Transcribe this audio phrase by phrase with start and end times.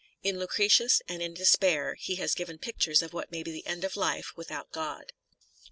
[0.23, 3.83] In" Lucretius" and in" Despair" he has given pictures of what may be the end
[3.83, 5.13] of a life without God.